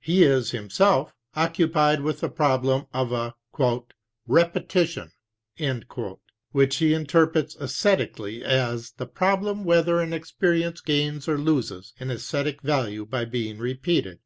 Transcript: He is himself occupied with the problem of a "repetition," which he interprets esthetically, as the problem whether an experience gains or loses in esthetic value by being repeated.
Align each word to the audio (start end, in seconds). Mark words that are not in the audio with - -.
He 0.00 0.24
is 0.24 0.50
himself 0.50 1.14
occupied 1.34 2.02
with 2.02 2.20
the 2.20 2.28
problem 2.28 2.84
of 2.92 3.12
a 3.12 3.32
"repetition," 4.28 5.10
which 6.52 6.76
he 6.76 6.92
interprets 6.92 7.56
esthetically, 7.56 8.44
as 8.44 8.90
the 8.98 9.06
problem 9.06 9.64
whether 9.64 10.00
an 10.00 10.12
experience 10.12 10.82
gains 10.82 11.26
or 11.28 11.38
loses 11.38 11.94
in 11.98 12.10
esthetic 12.10 12.60
value 12.60 13.06
by 13.06 13.24
being 13.24 13.56
repeated. 13.56 14.18